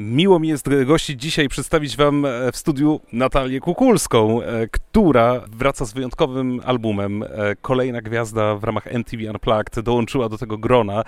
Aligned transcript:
Miło 0.00 0.38
mi 0.38 0.48
jest 0.48 0.68
gościć 0.86 1.20
dzisiaj 1.20 1.48
przedstawić 1.48 1.96
Wam 1.96 2.24
e, 2.24 2.52
w 2.52 2.56
studiu 2.56 3.00
Natalię 3.12 3.60
Kukulską, 3.60 4.42
e, 4.42 4.66
która 4.66 5.40
wraca 5.52 5.84
z 5.84 5.92
wyjątkowym 5.92 6.60
albumem. 6.64 7.22
E, 7.22 7.26
Kolejna 7.62 8.02
gwiazda 8.02 8.54
w 8.54 8.64
ramach 8.64 8.86
MTV 8.86 9.30
Unplugged 9.30 9.80
dołączyła 9.80 10.28
do 10.28 10.38
tego 10.38 10.58
grona. 10.58 11.04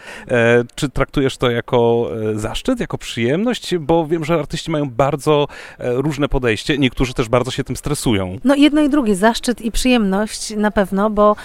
Czy 0.74 0.88
traktujesz 0.88 1.37
to 1.37 1.51
jako 1.51 2.10
zaszczyt, 2.34 2.80
jako 2.80 2.98
przyjemność? 2.98 3.77
Bo 3.77 4.06
wiem, 4.06 4.24
że 4.24 4.34
artyści 4.34 4.70
mają 4.70 4.91
bardzo 4.91 5.46
różne 5.79 6.29
podejście. 6.29 6.79
Niektórzy 6.79 7.15
też 7.15 7.29
bardzo 7.29 7.51
się 7.51 7.65
tym 7.65 7.77
stresują. 7.77 8.38
No 8.45 8.54
jedno 8.54 8.80
i 8.80 8.88
drugie, 8.88 9.16
zaszczyt 9.16 9.60
i 9.60 9.73
przyjemność 9.73 10.56
na 10.56 10.70
pewno, 10.70 11.10
bo 11.10 11.37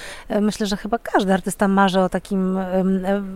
myślę, 0.41 0.67
że 0.67 0.77
chyba 0.77 0.99
każdy 0.99 1.33
artysta 1.33 1.67
marzy 1.67 1.99
o 1.99 2.09
takim, 2.09 2.59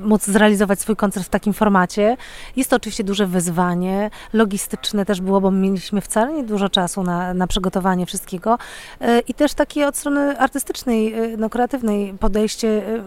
móc 0.03 0.25
zrealizować 0.25 0.79
swój 0.79 0.95
koncert 0.95 1.25
w 1.25 1.29
takim 1.29 1.53
formacie. 1.53 2.17
Jest 2.55 2.69
to 2.69 2.75
oczywiście 2.75 3.03
duże 3.03 3.27
wyzwanie 3.27 4.00
logistyczne 4.33 5.05
też 5.05 5.21
było, 5.21 5.41
bo 5.41 5.51
mieliśmy 5.51 6.01
wcale 6.01 6.33
nie 6.33 6.43
dużo 6.43 6.69
czasu 6.69 7.03
na, 7.03 7.33
na 7.33 7.47
przygotowanie 7.47 8.05
wszystkiego. 8.05 8.57
E, 9.01 9.19
i 9.19 9.33
też 9.33 9.53
takie 9.53 9.87
od 9.87 9.97
strony 9.97 10.39
artystycznej, 10.39 11.13
e, 11.13 11.37
no 11.37 11.49
kreatywnej 11.49 12.13
podejście 12.19 12.67
e, 12.67 13.03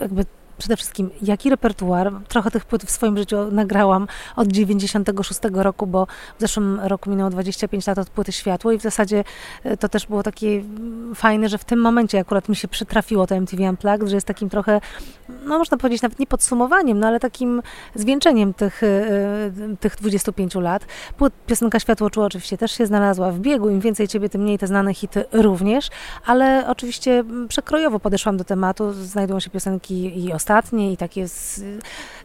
jakby 0.00 0.24
przede 0.58 0.76
wszystkim 0.76 1.10
jaki 1.22 1.50
repertuar. 1.50 2.12
Trochę 2.28 2.50
tych 2.50 2.64
płyt 2.64 2.84
w 2.84 2.90
swoim 2.90 3.18
życiu 3.18 3.36
nagrałam 3.50 4.06
od 4.36 4.48
96 4.48 5.40
roku, 5.52 5.86
bo 5.86 6.06
w 6.38 6.40
zeszłym 6.40 6.80
roku 6.82 7.10
minęło 7.10 7.30
25 7.30 7.86
lat 7.86 7.98
od 7.98 8.10
płyty 8.10 8.32
Światło 8.32 8.72
i 8.72 8.78
w 8.78 8.82
zasadzie 8.82 9.24
e, 9.64 9.76
to 9.76 9.88
też 9.88 10.06
było 10.06 10.22
takie 10.22 10.46
mm, 10.46 11.14
fajne, 11.14 11.48
że 11.48 11.58
w 11.58 11.64
tym 11.64 11.80
momencie 11.80 12.20
akurat 12.20 12.48
mi 12.48 12.56
się 12.56 12.68
przytrafiło 12.68 13.26
to 13.26 13.34
MTV 13.34 13.70
Unplugged, 13.70 14.08
że 14.08 14.16
jest 14.16 14.26
takim 14.26 14.48
trochę, 14.48 14.80
no 15.44 15.58
można 15.58 15.76
powiedzieć 15.76 16.02
nawet 16.02 16.18
nie 16.18 16.26
podsumowaniem, 16.26 17.00
no 17.00 17.06
ale 17.06 17.20
takim 17.20 17.62
zwieńczeniem 17.94 18.54
tych, 18.54 18.82
e, 18.82 18.86
e, 18.86 19.76
tych 19.80 19.96
25 19.96 20.54
lat. 20.54 20.86
Płyt, 21.16 21.34
piosenka 21.46 21.80
Światło 21.80 22.10
Czuło 22.10 22.26
oczywiście 22.26 22.58
też 22.58 22.72
się 22.72 22.86
znalazła 22.86 23.30
w 23.30 23.38
biegu, 23.38 23.68
im 23.68 23.80
więcej 23.80 24.08
Ciebie, 24.08 24.28
tym 24.28 24.42
mniej 24.42 24.58
te 24.58 24.66
znane 24.66 24.94
hity 24.94 25.24
również, 25.32 25.88
ale 26.26 26.64
oczywiście 26.68 27.18
mm, 27.18 27.48
przekrojowo 27.48 28.00
podeszłam 28.00 28.36
do 28.36 28.44
tematu, 28.44 28.92
znajdują 28.92 29.40
się 29.40 29.50
piosenki 29.50 30.24
i 30.24 30.32
ostatnie 30.32 30.43
ostatnie 30.44 30.92
i 30.92 30.96
takie 30.96 31.28
z, 31.28 31.60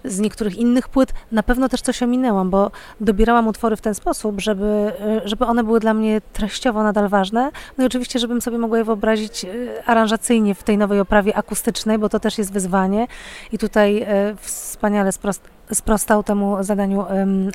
z 0.04 0.20
niektórych 0.20 0.58
innych 0.58 0.88
płyt, 0.88 1.14
na 1.32 1.44
pewno 1.44 1.70
też 1.70 1.82
coś 1.82 2.04
ominęłam, 2.04 2.50
bo 2.50 2.72
dobierałam 3.00 3.48
utwory 3.48 3.76
w 3.76 3.82
ten 3.82 3.96
sposób, 3.96 4.42
żeby, 4.42 4.92
żeby 5.26 5.46
one 5.46 5.64
były 5.64 5.80
dla 5.80 5.94
mnie 5.94 6.22
treściowo 6.34 6.84
nadal 6.84 7.10
ważne. 7.10 7.52
No 7.78 7.84
i 7.84 7.88
oczywiście, 7.88 8.20
żebym 8.20 8.42
sobie 8.42 8.58
mogła 8.58 8.78
je 8.78 8.84
wyobrazić 8.84 9.46
e, 9.46 9.48
aranżacyjnie 9.86 10.56
w 10.56 10.64
tej 10.64 10.78
nowej 10.78 11.00
oprawie 11.00 11.38
akustycznej, 11.38 11.98
bo 11.98 12.10
to 12.10 12.20
też 12.20 12.38
jest 12.38 12.54
wyzwanie. 12.54 13.08
I 13.52 13.58
tutaj 13.58 14.02
e, 14.02 14.36
wspaniale 14.42 15.12
sprost, 15.12 15.42
sprostał 15.74 16.24
temu 16.24 16.64
zadaniu 16.64 17.06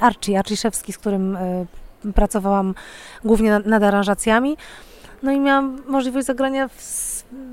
Archie, 0.00 0.38
Archie 0.38 0.56
Szewski, 0.56 0.92
z 0.92 0.98
którym 0.98 1.36
e, 1.36 1.66
pracowałam 2.14 2.74
głównie 3.24 3.50
nad, 3.50 3.66
nad 3.66 3.82
aranżacjami. 3.82 4.56
No 5.24 5.32
i 5.32 5.40
miałam 5.40 5.82
możliwość 5.88 6.26
zagrania 6.26 6.68
w 6.68 7.04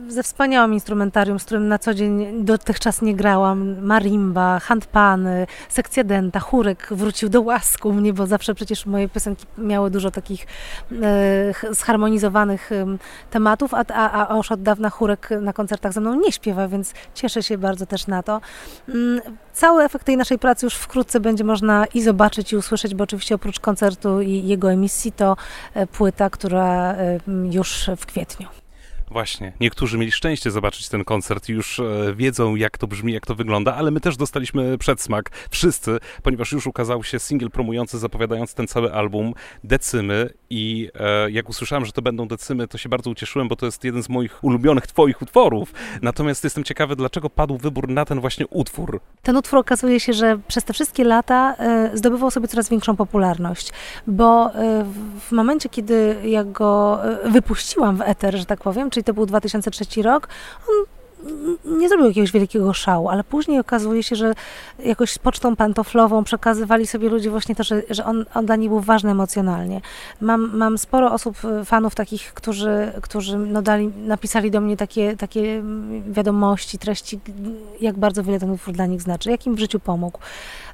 ze 0.07 0.23
wspaniałym 0.23 0.73
instrumentarium, 0.73 1.39
z 1.39 1.45
którym 1.45 1.67
na 1.67 1.79
co 1.79 1.93
dzień 1.93 2.45
dotychczas 2.45 3.01
nie 3.01 3.15
grałam. 3.15 3.81
Marimba, 3.81 4.59
handpany, 4.59 5.47
sekcja 5.69 6.03
denta, 6.03 6.39
chórek 6.39 6.87
wrócił 6.91 7.29
do 7.29 7.41
łasku 7.41 7.93
mnie, 7.93 8.13
bo 8.13 8.27
zawsze 8.27 8.55
przecież 8.55 8.85
moje 8.85 9.09
piosenki 9.09 9.45
miały 9.57 9.91
dużo 9.91 10.11
takich 10.11 10.47
e, 11.01 11.73
zharmonizowanych 11.73 12.71
e, 12.71 12.85
tematów, 13.31 13.73
a, 13.73 13.85
a, 13.93 14.33
a 14.33 14.37
już 14.37 14.51
od 14.51 14.61
dawna 14.61 14.89
chórek 14.89 15.29
na 15.41 15.53
koncertach 15.53 15.93
ze 15.93 16.01
mną 16.01 16.15
nie 16.15 16.31
śpiewa, 16.31 16.67
więc 16.67 16.93
cieszę 17.13 17.43
się 17.43 17.57
bardzo 17.57 17.85
też 17.85 18.07
na 18.07 18.23
to. 18.23 18.41
Cały 19.53 19.83
efekt 19.83 20.05
tej 20.05 20.17
naszej 20.17 20.39
pracy 20.39 20.65
już 20.65 20.75
wkrótce 20.75 21.19
będzie 21.19 21.43
można 21.43 21.85
i 21.85 22.01
zobaczyć, 22.01 22.53
i 22.53 22.57
usłyszeć, 22.57 22.95
bo 22.95 23.03
oczywiście 23.03 23.35
oprócz 23.35 23.59
koncertu 23.59 24.21
i 24.21 24.47
jego 24.47 24.71
emisji 24.71 25.11
to 25.11 25.37
e, 25.73 25.87
płyta, 25.87 26.29
która 26.29 26.93
e, 26.93 27.19
już 27.51 27.89
w 27.97 28.05
kwietniu. 28.05 28.60
Właśnie, 29.11 29.53
niektórzy 29.59 29.97
mieli 29.97 30.11
szczęście 30.11 30.51
zobaczyć 30.51 30.89
ten 30.89 31.03
koncert 31.03 31.49
i 31.49 31.51
już 31.51 31.79
e, 31.79 32.13
wiedzą, 32.15 32.55
jak 32.55 32.77
to 32.77 32.87
brzmi, 32.87 33.13
jak 33.13 33.25
to 33.25 33.35
wygląda, 33.35 33.75
ale 33.75 33.91
my 33.91 33.99
też 33.99 34.17
dostaliśmy 34.17 34.77
przedsmak, 34.77 35.29
wszyscy, 35.49 35.97
ponieważ 36.23 36.51
już 36.51 36.67
ukazał 36.67 37.03
się 37.03 37.19
singiel 37.19 37.51
promujący, 37.51 37.99
zapowiadający 37.99 38.55
ten 38.55 38.67
cały 38.67 38.93
album, 38.93 39.33
Decymy 39.63 40.29
i 40.49 40.89
e, 40.99 41.31
jak 41.31 41.49
usłyszałem, 41.49 41.85
że 41.85 41.91
to 41.91 42.01
będą 42.01 42.27
Decymy, 42.27 42.67
to 42.67 42.77
się 42.77 42.89
bardzo 42.89 43.09
ucieszyłem, 43.09 43.47
bo 43.47 43.55
to 43.55 43.65
jest 43.65 43.83
jeden 43.83 44.03
z 44.03 44.09
moich 44.09 44.43
ulubionych 44.43 44.87
twoich 44.87 45.21
utworów. 45.21 45.73
Natomiast 46.01 46.43
jestem 46.43 46.63
ciekawy, 46.63 46.95
dlaczego 46.95 47.29
padł 47.29 47.57
wybór 47.57 47.89
na 47.89 48.05
ten 48.05 48.19
właśnie 48.19 48.47
utwór. 48.47 48.99
Ten 49.21 49.37
utwór 49.37 49.59
okazuje 49.59 49.99
się, 49.99 50.13
że 50.13 50.39
przez 50.47 50.63
te 50.63 50.73
wszystkie 50.73 51.03
lata 51.03 51.55
e, 51.59 51.97
zdobywał 51.97 52.31
sobie 52.31 52.47
coraz 52.47 52.69
większą 52.69 52.95
popularność, 52.95 53.71
bo 54.07 54.55
e, 54.55 54.85
w 55.19 55.31
momencie, 55.31 55.69
kiedy 55.69 56.15
ja 56.25 56.43
go 56.43 56.99
e, 57.25 57.29
wypuściłam 57.29 57.97
w 57.97 58.01
eter, 58.01 58.37
że 58.37 58.45
tak 58.45 58.59
powiem, 58.59 58.89
czyli 58.89 59.00
to 59.03 59.13
był 59.13 59.25
2003 59.25 60.01
rok, 60.01 60.27
on 60.69 60.85
nie 61.65 61.89
zrobił 61.89 62.07
jakiegoś 62.07 62.31
wielkiego 62.31 62.73
szału, 62.73 63.09
ale 63.09 63.23
później 63.23 63.59
okazuje 63.59 64.03
się, 64.03 64.15
że 64.15 64.33
jakoś 64.85 65.17
pocztą 65.17 65.55
pantoflową 65.55 66.23
przekazywali 66.23 66.87
sobie 66.87 67.09
ludzie 67.09 67.29
właśnie 67.29 67.55
to, 67.55 67.63
że, 67.63 67.81
że 67.89 68.05
on, 68.05 68.25
on 68.33 68.45
dla 68.45 68.55
nich 68.55 68.69
był 68.69 68.79
ważny 68.79 69.11
emocjonalnie. 69.11 69.81
Mam, 70.21 70.57
mam 70.57 70.77
sporo 70.77 71.13
osób, 71.13 71.37
y, 71.61 71.65
fanów 71.65 71.95
takich, 71.95 72.33
którzy, 72.33 72.91
którzy 73.01 73.37
no 73.37 73.61
dali, 73.61 73.87
napisali 73.87 74.51
do 74.51 74.61
mnie 74.61 74.77
takie, 74.77 75.17
takie 75.17 75.63
wiadomości, 76.07 76.77
treści, 76.77 77.19
jak 77.81 77.97
bardzo 77.97 78.23
wiele 78.23 78.39
ten 78.39 78.49
utwór 78.49 78.73
dla 78.73 78.85
nich 78.85 79.01
znaczy, 79.01 79.31
jak 79.31 79.45
im 79.45 79.55
w 79.55 79.59
życiu 79.59 79.79
pomógł. 79.79 80.19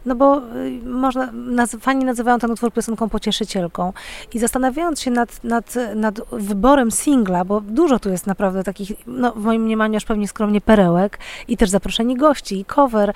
No 0.07 0.16
bo 0.16 0.38
y, 0.38 0.81
można, 0.85 1.29
naz, 1.34 1.78
fani 1.79 2.06
nazywają 2.06 2.40
ten 2.40 2.51
utwór 2.51 2.73
piosenką 2.73 3.09
pocieszycielką 3.09 3.94
i 4.34 4.40
zastanawiając 4.40 5.01
się 5.01 5.12
nad, 5.12 5.44
nad, 5.44 5.73
nad 5.95 6.22
wyborem 6.31 6.91
singla, 6.91 7.45
bo 7.45 7.62
dużo 7.62 8.00
tu 8.00 8.09
jest 8.09 8.28
naprawdę 8.28 8.63
takich, 8.63 8.91
no 9.07 9.31
w 9.31 9.44
moim 9.44 9.62
mniemaniu 9.62 9.97
aż 9.97 10.06
pewnie 10.06 10.28
skromnie 10.28 10.62
perełek 10.62 11.19
i 11.47 11.57
też 11.57 11.69
zaproszeni 11.69 12.16
gości 12.16 12.59
i 12.59 12.66
cover. 12.66 13.13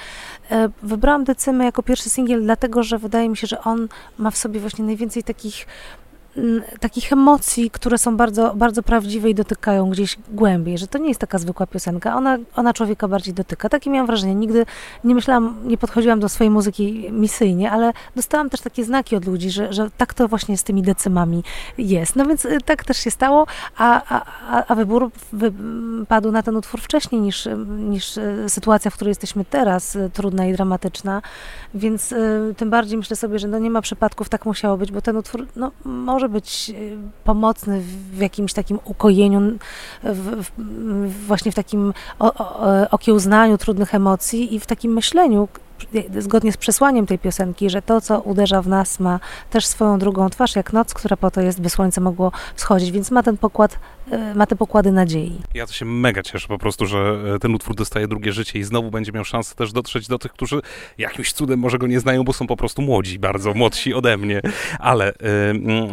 E, 0.52 0.70
wybrałam 0.84 1.24
Decymę 1.24 1.66
jako 1.66 1.84
pierwszy 1.84 2.10
singiel, 2.10 2.44
dlatego 2.44 2.84
że 2.84 2.98
wydaje 2.98 3.30
mi 3.30 3.38
się, 3.38 3.48
że 3.48 3.62
on 3.62 3.88
ma 4.18 4.32
w 4.32 4.38
sobie 4.38 4.60
właśnie 4.60 4.86
najwięcej 4.86 5.24
takich 5.24 5.68
takich 6.80 7.14
emocji, 7.14 7.72
które 7.72 7.98
są 7.98 8.18
bardzo, 8.18 8.56
bardzo 8.56 8.84
prawdziwe 8.84 9.30
i 9.30 9.36
dotykają 9.36 9.90
gdzieś 9.90 10.18
głębiej, 10.30 10.78
że 10.78 10.88
to 10.88 10.98
nie 10.98 11.08
jest 11.08 11.20
taka 11.20 11.38
zwykła 11.38 11.68
piosenka, 11.68 12.16
ona, 12.16 12.38
ona 12.56 12.74
człowieka 12.74 13.08
bardziej 13.08 13.34
dotyka. 13.34 13.70
Takie 13.70 13.90
miałam 13.90 14.08
wrażenie. 14.08 14.36
Nigdy 14.36 14.66
nie 15.04 15.16
myślałam, 15.16 15.58
nie 15.64 15.78
podchodziłam 15.78 16.20
do 16.20 16.30
swojej 16.30 16.52
muzyki 16.52 17.08
misyjnie, 17.12 17.72
ale 17.72 17.94
dostałam 18.16 18.50
też 18.50 18.62
takie 18.62 18.84
znaki 18.84 19.16
od 19.16 19.26
ludzi, 19.26 19.52
że, 19.52 19.74
że 19.74 19.90
tak 19.98 20.14
to 20.14 20.28
właśnie 20.28 20.58
z 20.58 20.64
tymi 20.64 20.82
decymami 20.82 21.44
jest. 21.78 22.16
No 22.16 22.26
więc 22.26 22.46
y, 22.46 22.58
tak 22.66 22.84
też 22.84 22.98
się 22.98 23.12
stało, 23.12 23.48
a, 23.78 24.02
a, 24.10 24.66
a 24.68 24.76
wybór 24.76 25.12
padł 26.08 26.32
na 26.32 26.44
ten 26.44 26.56
utwór 26.56 26.82
wcześniej 26.82 27.22
niż, 27.22 27.48
niż 27.68 28.18
y, 28.18 28.46
sytuacja, 28.48 28.92
w 28.92 28.96
której 28.96 29.12
jesteśmy 29.12 29.46
teraz, 29.46 29.96
y, 29.96 30.10
trudna 30.14 30.46
i 30.46 30.54
dramatyczna, 30.54 31.22
więc 31.74 32.14
tym 32.58 32.70
bardziej 32.70 32.98
myślę 32.98 33.16
sobie, 33.16 33.40
że 33.40 33.48
no 33.48 33.60
nie 33.60 33.70
ma 33.70 33.82
przypadków, 33.82 34.30
tak 34.30 34.46
musiało 34.46 34.78
być, 34.78 34.92
bo 34.92 35.02
ten 35.02 35.18
utwór 35.18 35.48
no, 35.56 35.72
może 35.86 36.21
może 36.22 36.30
być 36.30 36.70
y, 36.70 36.98
pomocny 37.24 37.82
w 38.14 38.18
jakimś 38.18 38.54
takim 38.54 38.80
ukojeniu, 38.86 39.42
w, 40.04 40.44
w, 40.44 41.28
właśnie 41.28 41.52
w 41.52 41.56
takim 41.56 41.94
o, 42.20 42.34
o, 42.34 42.90
okiełznaniu 42.92 43.58
trudnych 43.58 43.96
emocji 43.96 44.56
i 44.56 44.60
w 44.60 44.66
takim 44.66 44.94
myśleniu, 44.94 45.48
zgodnie 46.20 46.52
z 46.52 46.58
przesłaniem 46.58 47.06
tej 47.06 47.20
piosenki, 47.20 47.70
że 47.70 47.82
to, 47.82 48.02
co 48.02 48.20
uderza 48.20 48.62
w 48.62 48.68
nas, 48.68 49.00
ma 49.00 49.20
też 49.50 49.66
swoją 49.66 50.00
drugą 50.00 50.30
twarz, 50.30 50.56
jak 50.56 50.74
noc, 50.74 50.94
która 50.94 51.18
po 51.18 51.32
to 51.32 51.42
jest, 51.42 51.62
by 51.62 51.70
słońce 51.70 52.02
mogło 52.02 52.32
wschodzić, 52.56 52.92
więc 52.92 53.12
ma 53.12 53.24
ten 53.24 53.38
pokład, 53.38 53.80
e, 54.12 54.36
ma 54.36 54.46
te 54.46 54.56
pokłady 54.56 54.92
nadziei. 54.92 55.42
Ja 55.54 55.66
to 55.68 55.74
się 55.74 55.86
mega 55.86 56.24
cieszę 56.24 56.48
po 56.48 56.58
prostu, 56.58 56.86
że 56.86 57.18
e, 57.36 57.40
ten 57.40 57.56
utwór 57.56 57.76
dostaje 57.76 58.08
drugie 58.08 58.34
życie 58.34 58.60
i 58.60 58.64
znowu 58.64 58.92
będzie 58.92 59.12
miał 59.12 59.26
szansę 59.26 59.56
też 59.56 59.72
dotrzeć 59.72 60.08
do 60.08 60.20
tych, 60.20 60.34
którzy 60.34 60.62
jakimś 60.98 61.34
cudem 61.34 61.60
może 61.60 61.78
go 61.78 61.88
nie 61.88 62.00
znają, 62.00 62.24
bo 62.24 62.34
są 62.34 62.48
po 62.48 62.58
prostu 62.58 62.82
młodzi, 62.82 63.20
bardzo 63.20 63.54
młodsi 63.54 63.94
ode 63.94 64.18
mnie. 64.18 64.42
Ale 64.80 65.10
e, 65.10 65.14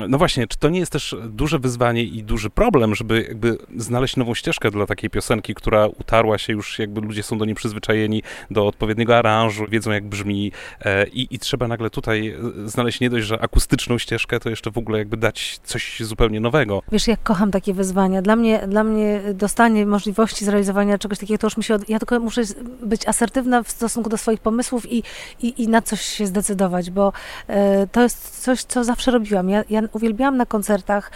no 0.08 0.18
właśnie, 0.18 0.46
czy 0.46 0.58
to 0.58 0.68
nie 0.68 0.78
jest 0.80 0.92
też 0.92 1.16
duże 1.28 1.58
wyzwanie 1.58 2.02
i 2.02 2.22
duży 2.22 2.50
problem, 2.50 2.94
żeby 2.94 3.22
jakby 3.28 3.58
znaleźć 3.76 4.16
nową 4.16 4.34
ścieżkę 4.34 4.70
dla 4.70 4.86
takiej 4.86 5.10
piosenki, 5.10 5.54
która 5.54 5.86
utarła 5.86 6.38
się 6.38 6.52
już, 6.52 6.78
jakby 6.78 7.00
ludzie 7.00 7.22
są 7.22 7.38
do 7.38 7.44
niej 7.44 7.54
przyzwyczajeni, 7.54 8.22
do 8.50 8.66
odpowiedniego 8.66 9.16
aranżu, 9.18 9.66
wiedzą 9.78 9.90
jak 9.90 10.08
brzmi 10.08 10.52
e, 10.80 11.06
i, 11.06 11.34
i 11.34 11.38
trzeba 11.38 11.68
nagle 11.68 11.90
tutaj 11.90 12.28
e, 12.64 12.68
znaleźć 12.68 13.00
nie 13.00 13.10
dość, 13.10 13.26
że 13.26 13.40
akustyczną 13.40 13.98
ścieżkę, 13.98 14.40
to 14.40 14.50
jeszcze 14.50 14.70
w 14.70 14.78
ogóle 14.78 14.98
jakby 14.98 15.16
dać 15.16 15.60
coś 15.64 16.00
zupełnie 16.00 16.40
nowego. 16.40 16.82
Wiesz, 16.92 17.08
jak 17.08 17.22
kocham 17.22 17.50
takie 17.50 17.74
wyzwania. 17.74 18.22
Dla 18.22 18.36
mnie, 18.36 18.60
dla 18.68 18.84
mnie 18.84 19.20
dostanie 19.34 19.86
możliwości 19.86 20.44
zrealizowania 20.44 20.98
czegoś 20.98 21.18
takiego, 21.18 21.38
to 21.38 21.46
już 21.46 21.56
mi 21.56 21.64
się... 21.64 21.74
Od... 21.74 21.88
Ja 21.88 21.98
tylko 21.98 22.20
muszę 22.20 22.42
być 22.82 23.08
asertywna 23.08 23.62
w 23.62 23.70
stosunku 23.70 24.10
do 24.10 24.16
swoich 24.16 24.40
pomysłów 24.40 24.92
i, 24.92 25.02
i, 25.42 25.62
i 25.62 25.68
na 25.68 25.82
coś 25.82 26.00
się 26.00 26.26
zdecydować, 26.26 26.90
bo 26.90 27.12
e, 27.48 27.86
to 27.86 28.02
jest 28.02 28.42
coś, 28.42 28.62
co 28.62 28.84
zawsze 28.84 29.10
robiłam. 29.10 29.48
Ja, 29.48 29.64
ja 29.70 29.80
uwielbiałam 29.92 30.36
na 30.36 30.46
koncertach 30.46 31.10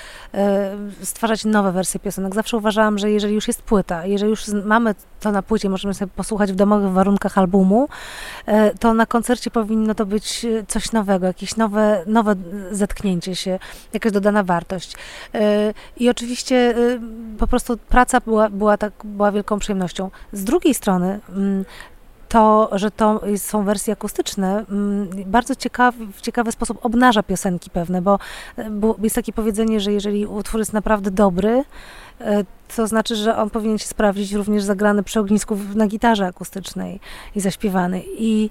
stwarzać 1.02 1.44
nowe 1.44 1.72
wersje 1.72 2.00
piosenek. 2.00 2.34
Zawsze 2.34 2.56
uważałam, 2.56 2.98
że 2.98 3.10
jeżeli 3.10 3.34
już 3.34 3.48
jest 3.48 3.62
płyta, 3.62 4.06
jeżeli 4.06 4.30
już 4.30 4.48
mamy 4.48 4.94
to 5.22 5.32
na 5.32 5.42
płycie, 5.42 5.68
możemy 5.68 5.94
sobie 5.94 6.12
posłuchać 6.16 6.52
w 6.52 6.56
domowych 6.56 6.92
warunkach 6.92 7.38
albumu, 7.38 7.88
e, 8.46 8.74
to 8.74 8.94
na 8.94 9.06
koncercie 9.06 9.50
powinno 9.50 9.94
to 9.94 10.06
być 10.06 10.44
e, 10.44 10.64
coś 10.68 10.92
nowego, 10.92 11.26
jakieś 11.26 11.56
nowe, 11.56 12.04
nowe 12.06 12.34
zetknięcie 12.70 13.36
się, 13.36 13.58
jakaś 13.92 14.12
dodana 14.12 14.42
wartość. 14.42 14.94
E, 15.34 15.74
I 15.96 16.10
oczywiście 16.10 16.74
po 17.38 17.46
prostu 17.46 17.76
praca 17.76 18.20
była, 18.20 18.50
była, 18.50 18.76
tak, 18.76 18.92
była 19.04 19.32
wielką 19.32 19.58
przyjemnością. 19.58 20.10
Z 20.32 20.44
drugiej 20.44 20.74
strony, 20.74 21.20
mm, 21.28 21.64
to, 22.28 22.70
że 22.72 22.90
to 22.90 23.20
są 23.36 23.64
wersje 23.64 23.92
akustyczne, 23.92 24.64
mm, 24.70 25.08
bardzo 25.26 25.54
ciekawy, 25.54 26.06
w 26.06 26.20
ciekawy 26.20 26.52
sposób 26.52 26.78
obnaża 26.82 27.22
piosenki 27.22 27.70
pewne, 27.70 28.02
bo, 28.02 28.18
bo 28.70 28.96
jest 29.02 29.16
takie 29.16 29.32
powiedzenie, 29.32 29.80
że 29.80 29.92
jeżeli 29.92 30.26
utwór 30.26 30.60
jest 30.60 30.72
naprawdę 30.72 31.10
dobry, 31.10 31.64
to 32.76 32.86
znaczy, 32.86 33.16
że 33.16 33.36
on 33.36 33.50
powinien 33.50 33.78
się 33.78 33.86
sprawdzić 33.86 34.32
również 34.32 34.62
zagrany 34.62 35.02
przy 35.02 35.20
ognisku 35.20 35.58
na 35.74 35.86
gitarze 35.86 36.26
akustycznej 36.26 37.00
i 37.36 37.40
zaśpiewany. 37.40 38.02
I, 38.18 38.50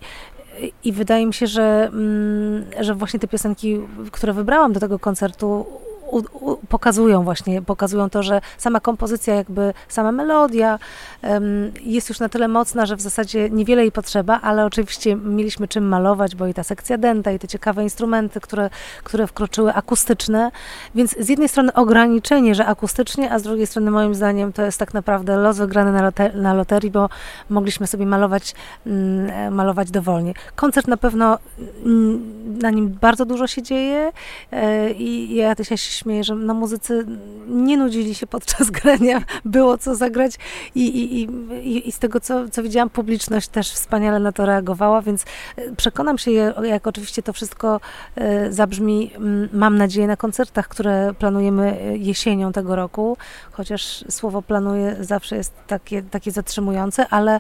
i 0.84 0.92
wydaje 0.92 1.26
mi 1.26 1.34
się, 1.34 1.48
że, 1.48 1.90
mm, 1.94 2.66
że 2.80 2.96
właśnie 2.96 3.20
te 3.20 3.28
piosenki, 3.28 3.80
które 4.12 4.34
wybrałam 4.34 4.74
do 4.74 4.80
tego 4.80 5.00
koncertu, 5.00 5.66
u, 6.12 6.22
u, 6.52 6.58
pokazują 6.58 7.24
właśnie, 7.24 7.62
pokazują 7.62 8.10
to, 8.10 8.24
że 8.24 8.42
sama 8.58 8.80
kompozycja, 8.80 9.36
jakby 9.36 9.74
sama 9.88 10.12
melodia 10.12 10.80
um, 11.24 11.72
jest 11.82 12.10
już 12.10 12.20
na 12.20 12.30
tyle 12.30 12.48
mocna, 12.48 12.86
że 12.86 12.96
w 12.96 13.02
zasadzie 13.02 13.50
niewiele 13.50 13.82
jej 13.82 13.92
potrzeba, 13.92 14.40
ale 14.42 14.66
oczywiście 14.66 15.16
mieliśmy 15.16 15.68
czym 15.68 15.88
malować, 15.88 16.36
bo 16.36 16.48
i 16.48 16.54
ta 16.54 16.64
sekcja 16.64 16.98
denta, 16.98 17.32
i 17.32 17.40
te 17.40 17.48
ciekawe 17.48 17.84
instrumenty, 17.84 18.40
które, 18.40 18.70
które 19.04 19.28
wkroczyły 19.28 19.74
akustyczne, 19.74 20.52
więc 20.96 21.16
z 21.20 21.30
jednej 21.30 21.50
strony 21.50 21.74
ograniczenie, 21.74 22.56
że 22.56 22.66
akustycznie, 22.66 23.32
a 23.32 23.40
z 23.40 23.44
drugiej 23.44 23.68
strony 23.68 23.92
moim 23.92 24.16
zdaniem 24.16 24.54
to 24.54 24.62
jest 24.62 24.80
tak 24.80 24.94
naprawdę 24.94 25.38
los 25.38 25.58
wygrany 25.58 25.92
na, 25.92 26.02
loter 26.02 26.36
na 26.36 26.54
loterii, 26.54 26.92
bo 26.92 27.10
mogliśmy 27.50 27.88
sobie 27.88 28.06
malować, 28.06 28.56
mm, 28.86 29.54
malować 29.54 29.92
dowolnie. 29.92 30.34
Koncert 30.56 30.88
na 30.88 30.98
pewno 30.98 31.38
mm, 31.86 32.60
na 32.60 32.70
nim 32.70 32.98
bardzo 33.02 33.26
dużo 33.26 33.48
się 33.48 33.62
dzieje 33.62 34.12
e, 34.52 34.92
i 34.92 35.36
ja 35.36 35.56
też 35.56 35.68
się 35.68 36.01
śmieję, 36.02 36.24
że 36.24 36.36
no, 36.36 36.54
muzycy 36.54 37.06
nie 37.48 37.78
nudzili 37.78 38.16
się 38.16 38.28
podczas 38.28 38.70
grania, 38.82 39.22
było 39.46 39.78
co 39.78 39.96
zagrać 39.96 40.36
i, 40.76 40.88
i, 40.88 41.24
i, 41.24 41.90
i 41.90 41.92
z 41.92 42.00
tego, 42.00 42.20
co, 42.20 42.50
co 42.50 42.64
widziałam, 42.64 42.90
publiczność 42.90 43.48
też 43.48 43.72
wspaniale 43.72 44.20
na 44.20 44.32
to 44.32 44.46
reagowała, 44.46 45.02
więc 45.02 45.26
e, 45.56 45.76
przekonam 45.76 46.18
się, 46.18 46.32
jak 46.64 46.88
oczywiście 46.88 47.24
to 47.24 47.34
wszystko 47.34 47.80
e, 48.16 48.52
zabrzmi, 48.52 49.12
mam 49.54 49.78
nadzieję, 49.78 50.08
na 50.08 50.18
koncertach, 50.18 50.68
które 50.68 51.14
planujemy 51.20 51.80
e, 51.82 51.98
jesienią 51.98 52.52
tego 52.52 52.76
roku, 52.76 53.18
chociaż 53.52 54.06
słowo 54.10 54.42
planuję 54.42 54.96
zawsze 55.00 55.36
jest 55.36 55.54
takie, 55.68 56.04
takie 56.04 56.32
zatrzymujące, 56.32 57.08
ale 57.08 57.40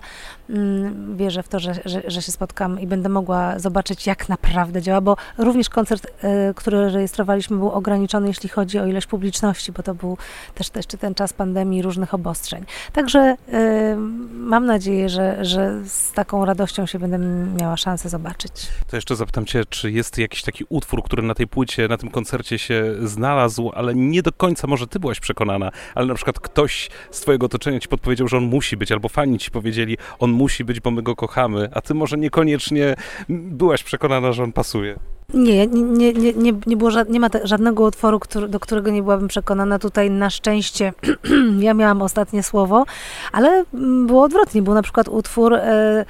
wierzę 1.15 1.43
w 1.43 1.47
to, 1.47 1.59
że, 1.59 1.73
że, 1.85 2.01
że 2.07 2.21
się 2.21 2.31
spotkam 2.31 2.79
i 2.79 2.87
będę 2.87 3.09
mogła 3.09 3.59
zobaczyć, 3.59 4.07
jak 4.07 4.29
naprawdę 4.29 4.81
działa, 4.81 5.01
bo 5.01 5.17
również 5.37 5.69
koncert, 5.69 6.07
który 6.55 6.89
rejestrowaliśmy, 6.89 7.57
był 7.57 7.69
ograniczony, 7.69 8.27
jeśli 8.27 8.49
chodzi 8.51 8.80
o 8.80 8.86
ilość 8.86 9.07
publiczności, 9.07 9.71
bo 9.71 9.83
to 9.83 9.95
był 9.95 10.18
też 10.56 10.68
jeszcze 10.75 10.98
ten 10.98 11.15
czas 11.15 11.33
pandemii 11.33 11.81
różnych 11.81 12.13
obostrzeń. 12.13 12.65
Także 12.94 13.36
y, 13.53 13.95
mam 14.33 14.65
nadzieję, 14.65 15.09
że, 15.09 15.45
że 15.45 15.86
z 15.86 16.12
taką 16.12 16.45
radością 16.45 16.86
się 16.86 17.00
będę 17.00 17.18
miała 17.59 17.77
szansę 17.77 18.09
zobaczyć. 18.09 18.51
To 18.88 18.95
jeszcze 18.95 19.15
zapytam 19.15 19.45
Cię, 19.45 19.65
czy 19.69 19.92
jest 19.92 20.18
jakiś 20.18 20.44
taki 20.44 20.65
utwór, 20.69 21.03
który 21.03 21.24
na 21.24 21.33
tej 21.33 21.48
płycie, 21.48 21.88
na 21.88 21.98
tym 21.98 22.09
koncercie 22.09 22.59
się 22.59 22.95
znalazł, 23.03 23.71
ale 23.75 23.95
nie 23.95 24.21
do 24.21 24.31
końca 24.31 24.68
może 24.68 24.88
Ty 24.88 25.00
byłaś 25.00 25.19
przekonana, 25.19 25.71
ale 25.95 26.06
na 26.06 26.13
przykład 26.13 26.39
ktoś 26.39 26.89
z 27.12 27.21
Twojego 27.21 27.45
otoczenia 27.45 27.80
Ci 27.80 27.88
podpowiedział, 27.88 28.27
że 28.27 28.38
on 28.38 28.44
musi 28.44 28.77
być, 28.77 28.92
albo 28.92 29.09
fani 29.09 29.39
Ci 29.39 29.51
powiedzieli, 29.51 29.97
on 30.19 30.31
musi 30.31 30.65
być, 30.65 30.80
bo 30.80 30.92
my 30.92 31.01
go 31.01 31.15
kochamy, 31.15 31.69
a 31.74 31.81
Ty 31.81 31.94
może 31.94 32.18
niekoniecznie 32.18 32.95
byłaś 33.30 33.83
przekonana, 33.83 34.33
że 34.33 34.44
on 34.44 34.51
pasuje. 34.51 35.00
Nie, 35.33 35.68
nie, 35.68 36.13
nie, 36.13 36.33
nie, 36.33 36.54
nie, 36.66 36.78
było, 36.78 36.92
nie 37.10 37.19
ma 37.19 37.28
żadnego 37.44 37.83
utworu, 37.83 38.19
który, 38.19 38.48
do 38.48 38.60
którego 38.60 38.92
nie 38.92 39.01
byłabym 39.01 39.28
przekonana. 39.28 39.80
Tutaj 39.80 40.12
na 40.12 40.30
szczęście 40.30 40.94
ja 41.60 41.74
miałam 41.74 42.01
ostatnie 42.01 42.44
słowo, 42.44 42.86
ale 43.31 43.63
było 44.06 44.24
odwrotnie. 44.24 44.62
Był 44.62 44.74
na 44.74 44.81
przykład 44.81 45.07
utwór, 45.07 45.54
e, 45.54 46.06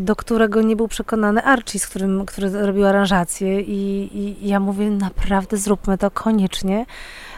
do 0.00 0.16
którego 0.16 0.62
nie 0.62 0.76
był 0.76 0.88
przekonany 0.88 1.44
Archie, 1.44 1.80
z 1.80 1.86
którym, 1.86 2.26
który 2.26 2.66
robił 2.66 2.86
aranżację 2.86 3.60
i, 3.60 4.10
i 4.18 4.48
ja 4.48 4.60
mówię, 4.60 4.90
naprawdę 4.90 5.56
zróbmy 5.56 5.98
to 5.98 6.10
koniecznie. 6.10 6.86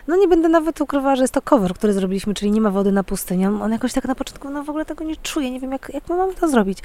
No 0.08 0.16
nie 0.16 0.28
będę 0.28 0.49
nawet 0.49 0.81
ukrywała, 0.81 1.16
że 1.16 1.22
jest 1.22 1.34
to 1.34 1.43
cover, 1.43 1.75
który 1.75 1.93
zrobiliśmy, 1.93 2.34
czyli 2.34 2.50
nie 2.50 2.60
ma 2.60 2.70
wody 2.70 2.93
na 2.93 3.04
pustyni. 3.04 3.46
On, 3.46 3.62
on 3.62 3.72
jakoś 3.72 3.93
tak 3.93 4.04
na 4.04 4.14
początku, 4.14 4.50
no 4.50 4.64
w 4.64 4.69
ogóle 4.69 4.84
tego 4.84 5.04
nie 5.04 5.16
czuje, 5.16 5.50
nie 5.50 5.60
wiem 5.60 5.72
jak, 5.72 5.90
jak 5.94 6.08
my 6.08 6.16
mamy 6.16 6.34
to 6.34 6.49
zrobić. 6.49 6.78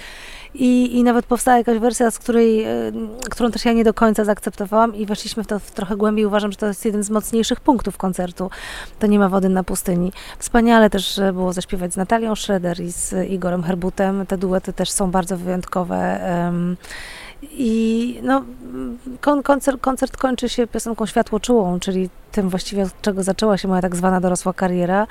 I, 0.54 0.98
I 0.98 1.04
nawet 1.04 1.26
powstała 1.26 1.58
jakaś 1.58 1.80
wersja, 1.80 2.12
z 2.12 2.20
której, 2.20 2.64
e, 2.64 2.92
którą 3.30 3.52
też 3.52 3.66
ja 3.66 3.74
nie 3.74 3.84
do 3.84 3.94
końca 3.94 4.24
zaakceptowałam 4.24 4.96
i 4.96 5.06
weszliśmy 5.06 5.44
w 5.44 5.48
to 5.48 5.60
w 5.60 5.72
trochę 5.72 5.96
głębiej. 5.96 6.26
Uważam, 6.26 6.52
że 6.52 6.58
to 6.58 6.66
jest 6.66 6.86
jeden 6.86 7.04
z 7.04 7.10
mocniejszych 7.10 7.60
punktów 7.60 7.98
koncertu. 7.98 8.50
To 9.00 9.08
nie 9.08 9.20
ma 9.20 9.30
wody 9.30 9.50
na 9.50 9.64
pustyni. 9.64 10.12
Wspaniale 10.40 10.90
też 10.90 11.20
było 11.34 11.54
zaśpiewać 11.54 11.94
z 11.94 11.98
Natalią 11.98 12.36
Schroeder 12.36 12.80
i 12.80 12.92
z 12.92 13.30
Igorem 13.30 13.64
Herbutem. 13.64 14.26
Te 14.26 14.38
duety 14.38 14.74
też 14.74 14.90
są 14.90 15.12
bardzo 15.12 15.38
wyjątkowe. 15.38 16.20
I 17.44 18.20
no, 18.24 18.44
kon, 19.22 19.44
koncert, 19.44 19.82
koncert 19.82 20.18
kończy 20.18 20.50
się 20.50 20.68
piosenką 20.68 21.06
Światło 21.06 21.40
czułą, 21.40 21.80
czyli 21.80 22.10
tym 22.32 22.50
właściwie 22.50 22.84
od 22.84 23.02
czego 23.02 23.24
zaczęła 23.24 23.58
się 23.58 23.68
moja 23.68 23.82
tak 23.82 23.96
zwana 23.96 24.22
dorosła 24.22 24.54
kariera, 24.54 25.08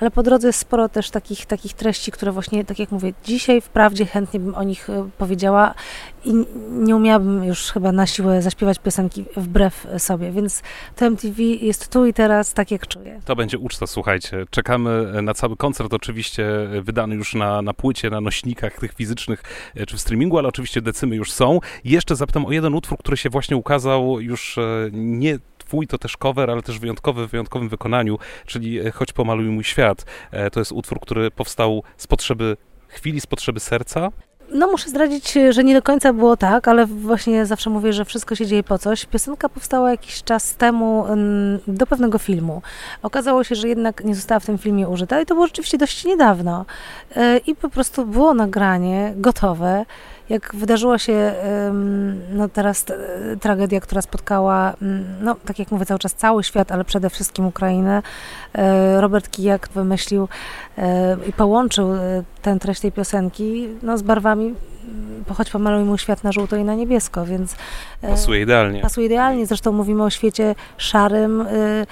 ale 0.00 0.10
po 0.10 0.22
drodze 0.22 0.46
jest 0.46 0.58
sporo 0.58 0.88
też 0.88 1.10
takich, 1.10 1.46
takich 1.46 1.72
treści, 1.72 2.12
które 2.12 2.32
właśnie, 2.32 2.64
tak 2.64 2.78
jak 2.78 2.90
mówię, 2.92 3.12
dzisiaj 3.24 3.60
wprawdzie 3.60 4.06
chętnie 4.06 4.40
bym 4.40 4.54
o 4.54 4.62
nich 4.62 4.90
e, 4.90 5.10
powiedziała 5.18 5.74
i 6.24 6.34
nie 6.70 6.96
umiałabym 6.96 7.44
już 7.44 7.72
chyba 7.72 7.92
na 7.92 8.06
siłę 8.06 8.42
zaśpiewać 8.42 8.78
piosenki 8.78 9.24
wbrew 9.36 9.86
sobie, 9.98 10.30
więc 10.30 10.62
to 10.96 11.06
MTV 11.06 11.42
jest 11.42 11.88
tu 11.88 12.06
i 12.06 12.12
teraz 12.12 12.54
tak 12.54 12.70
jak 12.70 12.86
czuję. 12.86 13.20
To 13.24 13.36
będzie 13.36 13.58
uczta, 13.58 13.86
słuchajcie. 13.86 14.44
Czekamy 14.50 15.22
na 15.22 15.34
cały 15.34 15.56
koncert, 15.56 15.94
oczywiście 15.94 16.46
wydany 16.82 17.14
już 17.14 17.34
na, 17.34 17.62
na 17.62 17.74
płycie, 17.74 18.10
na 18.10 18.20
nośnikach 18.20 18.78
tych 18.78 18.92
fizycznych 18.92 19.42
e, 19.74 19.86
czy 19.86 19.96
w 19.96 20.00
streamingu, 20.00 20.38
ale 20.38 20.48
oczywiście 20.48 20.82
decymy 20.82 21.16
już 21.16 21.32
są. 21.32 21.60
Jeszcze 21.84 22.16
zapytam 22.16 22.46
o 22.46 22.52
jeden 22.52 22.74
utwór, 22.74 22.98
który 22.98 23.16
się 23.16 23.30
właśnie 23.30 23.56
ukazał 23.56 24.20
już 24.20 24.58
e, 24.58 24.90
nie 24.92 25.38
twój 25.70 25.86
to 25.86 25.98
też 25.98 26.16
cover, 26.16 26.50
ale 26.50 26.62
też 26.62 26.78
wyjątkowy 26.78 27.26
w 27.26 27.30
wyjątkowym 27.30 27.68
wykonaniu, 27.68 28.18
czyli 28.46 28.80
e, 28.80 28.90
Choć 28.90 29.12
pomaluj 29.12 29.44
mój 29.44 29.64
świat. 29.64 30.04
To 30.52 30.60
jest 30.60 30.72
utwór, 30.72 31.00
który 31.00 31.30
powstał 31.30 31.82
z 31.96 32.06
potrzeby 32.06 32.56
chwili, 32.88 33.20
z 33.20 33.26
potrzeby 33.26 33.60
serca. 33.60 34.10
No 34.52 34.66
muszę 34.66 34.88
zdradzić, 34.88 35.38
że 35.50 35.64
nie 35.64 35.74
do 35.74 35.82
końca 35.82 36.12
było 36.12 36.36
tak, 36.36 36.68
ale 36.68 36.86
właśnie 36.86 37.46
zawsze 37.46 37.70
mówię, 37.70 37.92
że 37.92 38.04
wszystko 38.04 38.34
się 38.34 38.46
dzieje 38.46 38.62
po 38.62 38.78
coś. 38.78 39.06
Piosenka 39.06 39.48
powstała 39.48 39.90
jakiś 39.90 40.22
czas 40.22 40.54
temu 40.54 41.06
mm, 41.06 41.58
do 41.66 41.86
pewnego 41.86 42.18
filmu. 42.18 42.62
Okazało 43.02 43.44
się, 43.44 43.54
że 43.54 43.68
jednak 43.68 44.04
nie 44.04 44.14
została 44.14 44.40
w 44.40 44.46
tym 44.46 44.58
filmie 44.58 44.88
użyta 44.88 45.20
i 45.20 45.26
to 45.26 45.34
było 45.34 45.46
rzeczywiście 45.46 45.78
dość 45.78 46.04
niedawno. 46.04 46.64
I 47.46 47.54
po 47.54 47.68
prostu 47.68 48.06
było 48.06 48.34
nagranie 48.34 49.12
gotowe 49.16 49.84
jak 50.30 50.56
wydarzyła 50.56 50.98
się 50.98 51.34
no 52.32 52.48
teraz 52.48 52.84
tragedia, 53.40 53.80
która 53.80 54.02
spotkała, 54.02 54.74
mm, 54.82 55.04
no 55.20 55.36
tak 55.46 55.58
jak 55.58 55.70
mówię, 55.70 55.86
cały 55.86 55.98
czas 55.98 56.14
cały 56.14 56.44
świat, 56.44 56.72
ale 56.72 56.84
przede 56.84 57.10
wszystkim 57.10 57.46
Ukrainę, 57.46 58.02
e, 58.52 59.00
Robert 59.00 59.30
Kijak 59.30 59.68
wymyślił 59.74 60.28
e, 60.78 61.16
i 61.28 61.32
połączył 61.32 61.94
e, 61.94 62.22
tę 62.42 62.58
treść 62.58 62.80
tej 62.80 62.92
piosenki 62.92 63.68
no, 63.82 63.98
z 63.98 64.02
barwami 64.02 64.54
choć 65.34 65.50
pomaluj 65.50 65.84
mu 65.84 65.98
świat 65.98 66.24
na 66.24 66.32
żółto 66.32 66.56
i 66.56 66.64
na 66.64 66.74
niebiesko, 66.74 67.26
więc... 67.26 67.56
E, 68.02 68.08
pasuje 68.08 68.42
idealnie. 68.42 68.80
Pasuje 68.80 69.06
idealnie, 69.06 69.46
zresztą 69.46 69.72
mówimy 69.72 70.02
o 70.02 70.10
świecie 70.10 70.54
szarym, 70.76 71.40
e, 71.40 71.46
e, 71.46 71.86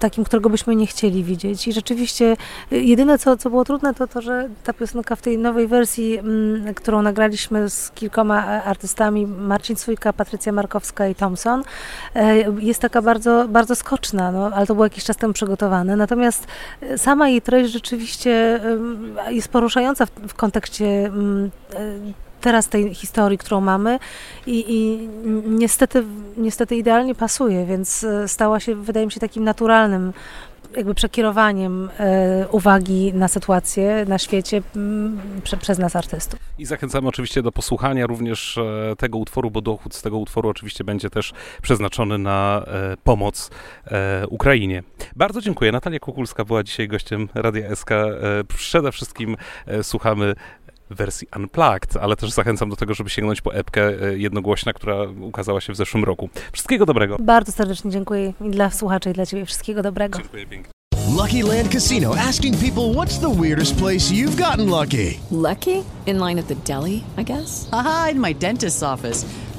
takim, 0.00 0.24
którego 0.24 0.50
byśmy 0.50 0.76
nie 0.76 0.86
chcieli 0.86 1.24
widzieć. 1.24 1.68
I 1.68 1.72
rzeczywiście 1.72 2.36
jedyne, 2.70 3.18
co, 3.18 3.36
co 3.36 3.50
było 3.50 3.64
trudne, 3.64 3.94
to 3.94 4.06
to, 4.06 4.22
że 4.22 4.48
ta 4.64 4.72
piosenka 4.72 5.16
w 5.16 5.22
tej 5.22 5.38
nowej 5.38 5.66
wersji, 5.66 6.18
mm, 6.18 6.74
którą 6.74 7.02
nagraliśmy 7.02 7.70
z 7.70 7.90
kilkoma 7.90 8.44
artystami, 8.64 9.26
Marcin 9.26 9.76
Swójka, 9.76 10.12
Patrycja 10.12 10.52
Markowska 10.52 11.08
i 11.08 11.14
Thompson, 11.14 11.62
jest 12.58 12.80
taka 12.80 13.02
bardzo, 13.02 13.48
bardzo 13.48 13.74
skoczna, 13.74 14.32
no, 14.32 14.50
ale 14.54 14.66
to 14.66 14.74
było 14.74 14.86
jakiś 14.86 15.04
czas 15.04 15.16
temu 15.16 15.32
przygotowane. 15.32 15.96
Natomiast 15.96 16.46
sama 16.96 17.28
jej 17.28 17.42
treść 17.42 17.72
rzeczywiście 17.72 18.60
jest 19.32 19.48
poruszająca 19.48 20.06
w, 20.06 20.10
w 20.10 20.34
kontekście 20.34 20.86
mm, 21.06 21.50
teraz 22.42 22.68
tej 22.68 22.94
historii, 22.94 23.38
którą 23.38 23.60
mamy 23.60 23.98
i, 24.46 24.64
i 24.68 25.08
niestety, 25.48 26.04
niestety 26.36 26.76
idealnie 26.76 27.14
pasuje, 27.14 27.66
więc 27.66 28.04
e, 28.04 28.28
stała 28.28 28.60
się, 28.60 28.74
wydaje 28.74 29.06
mi 29.06 29.12
się, 29.12 29.20
takim 29.20 29.44
naturalnym 29.44 30.12
jakby 30.76 30.94
przekierowaniem 30.94 31.90
e, 31.98 32.48
uwagi 32.50 33.12
na 33.14 33.28
sytuację 33.28 34.04
na 34.08 34.18
świecie 34.18 34.62
przez 35.60 35.78
nas 35.78 35.96
artystów. 35.96 36.40
I 36.58 36.66
zachęcamy 36.66 37.08
oczywiście 37.08 37.42
do 37.42 37.52
posłuchania 37.52 38.06
również 38.06 38.58
e, 38.58 38.96
tego 38.96 39.18
utworu, 39.18 39.50
bo 39.50 39.60
dochód 39.60 39.94
z 39.94 40.02
tego 40.02 40.18
utworu 40.18 40.48
oczywiście 40.48 40.84
będzie 40.84 41.10
też 41.10 41.32
przeznaczony 41.62 42.18
na 42.18 42.64
e, 42.66 42.96
pomoc 43.04 43.50
Ukrainie. 44.28 44.82
Bardzo 45.16 45.40
dziękuję. 45.40 45.72
Natalia 45.72 45.98
Kukulska 45.98 46.44
była 46.44 46.62
dzisiaj 46.62 46.88
gościem 46.88 47.28
Radia 47.34 47.76
SK. 47.76 47.90
Przede 48.48 48.92
wszystkim 48.92 49.36
e, 49.66 49.84
wersji 50.94 51.28
Unplugged, 51.36 51.96
ale 51.96 52.16
też 52.16 52.30
zachęcam 52.30 52.70
do 52.70 52.76
tego, 52.76 52.94
żeby 52.94 53.10
sięgnąć 53.10 53.40
po 53.40 53.54
epkę 53.54 53.88
e, 54.02 54.18
jednogłośna, 54.18 54.72
która 54.72 54.96
ukazała 55.20 55.60
się 55.60 55.72
w 55.72 55.76
zeszłym 55.76 56.04
roku. 56.04 56.28
Wszystkiego 56.52 56.86
dobrego. 56.86 57.16
Bardzo 57.20 57.52
serdecznie 57.52 57.90
dziękuję 57.90 58.32
i 58.40 58.50
dla 58.50 58.70
słuchaczy, 58.70 59.10
i 59.10 59.12
dla 59.12 59.26
Ciebie 59.26 59.46
wszystkiego 59.46 59.82
dobrego. 59.82 60.18
Dziękuję 60.18 60.46
pięknie. 60.46 60.72
Lucky 61.16 61.42
Land 61.42 61.72
Casino 61.72 62.14
asking 62.28 62.56
people 62.56 62.94
what's 62.94 63.18
the 63.18 63.30
weirdest 63.42 63.78
place 63.78 64.10
you've 64.10 64.36
gotten 64.36 64.70
lucky? 64.70 65.20
Lucky? 65.30 65.84
In 66.06 66.18
line 66.18 66.38
at 66.38 66.46
the 66.48 66.54
deli, 66.54 67.04
I 67.18 67.24
guess? 67.24 67.68
Aha, 67.72 68.08
in 68.10 68.20
my 68.20 68.34
dentist's 68.34 68.82
office. 68.82 69.26